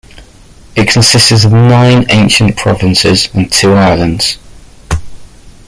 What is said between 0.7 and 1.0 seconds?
It